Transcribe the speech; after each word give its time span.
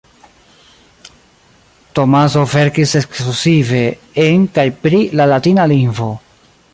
Tomaso 1.99 2.45
verkis 2.53 2.95
ekskluzive 3.01 3.83
en 4.27 4.49
kaj 4.59 4.67
pri 4.87 5.03
la 5.21 5.33
latina 5.35 5.69
lingvo. 5.77 6.09